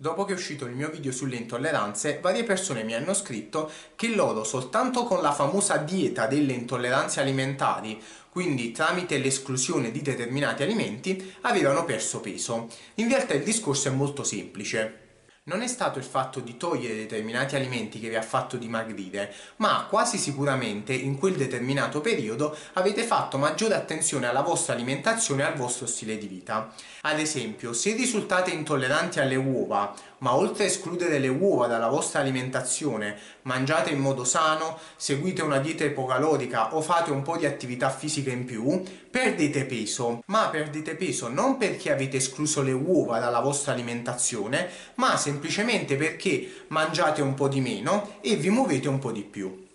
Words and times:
Dopo 0.00 0.24
che 0.24 0.32
è 0.32 0.34
uscito 0.34 0.64
il 0.64 0.72
mio 0.72 0.88
video 0.88 1.12
sulle 1.12 1.36
intolleranze, 1.36 2.20
varie 2.22 2.42
persone 2.42 2.84
mi 2.84 2.94
hanno 2.94 3.12
scritto 3.12 3.70
che 3.96 4.08
loro 4.08 4.44
soltanto 4.44 5.04
con 5.04 5.20
la 5.20 5.30
famosa 5.30 5.76
dieta 5.76 6.26
delle 6.26 6.54
intolleranze 6.54 7.20
alimentari, 7.20 8.02
quindi 8.30 8.72
tramite 8.72 9.18
l'esclusione 9.18 9.90
di 9.90 10.00
determinati 10.00 10.62
alimenti, 10.62 11.34
avevano 11.42 11.84
perso 11.84 12.20
peso. 12.20 12.68
In 12.94 13.08
realtà 13.08 13.34
il 13.34 13.42
discorso 13.42 13.88
è 13.88 13.90
molto 13.90 14.24
semplice 14.24 15.09
non 15.50 15.62
è 15.62 15.66
stato 15.66 15.98
il 15.98 16.04
fatto 16.04 16.38
di 16.38 16.56
togliere 16.56 16.94
determinati 16.94 17.56
alimenti 17.56 17.98
che 17.98 18.08
vi 18.08 18.14
ha 18.14 18.22
fatto 18.22 18.56
dimagrire, 18.56 19.34
ma 19.56 19.84
quasi 19.90 20.16
sicuramente 20.16 20.92
in 20.92 21.18
quel 21.18 21.34
determinato 21.34 22.00
periodo 22.00 22.56
avete 22.74 23.02
fatto 23.02 23.36
maggiore 23.36 23.74
attenzione 23.74 24.28
alla 24.28 24.42
vostra 24.42 24.74
alimentazione 24.74 25.42
e 25.42 25.46
al 25.46 25.56
vostro 25.56 25.86
stile 25.86 26.18
di 26.18 26.28
vita. 26.28 26.72
Ad 27.00 27.18
esempio, 27.18 27.72
se 27.72 27.94
risultate 27.94 28.52
intolleranti 28.52 29.18
alle 29.18 29.34
uova, 29.34 29.92
ma 30.20 30.34
oltre 30.34 30.64
a 30.64 30.66
escludere 30.66 31.18
le 31.18 31.28
uova 31.28 31.66
dalla 31.66 31.88
vostra 31.88 32.20
alimentazione, 32.20 33.16
mangiate 33.42 33.90
in 33.90 33.98
modo 33.98 34.24
sano, 34.24 34.78
seguite 34.96 35.42
una 35.42 35.58
dieta 35.58 35.84
ipocalorica 35.84 36.74
o 36.74 36.80
fate 36.80 37.10
un 37.10 37.22
po' 37.22 37.36
di 37.36 37.46
attività 37.46 37.90
fisica 37.90 38.30
in 38.30 38.44
più, 38.44 38.82
perdete 39.10 39.64
peso, 39.64 40.22
ma 40.26 40.48
perdete 40.48 40.94
peso 40.94 41.28
non 41.28 41.56
perché 41.56 41.92
avete 41.92 42.18
escluso 42.18 42.62
le 42.62 42.72
uova 42.72 43.18
dalla 43.18 43.40
vostra 43.40 43.72
alimentazione, 43.72 44.68
ma 44.96 45.16
semplicemente 45.16 45.96
perché 45.96 46.64
mangiate 46.68 47.22
un 47.22 47.34
po' 47.34 47.48
di 47.48 47.60
meno 47.60 48.16
e 48.20 48.36
vi 48.36 48.50
muovete 48.50 48.88
un 48.88 48.98
po' 48.98 49.12
di 49.12 49.22
più. 49.22 49.68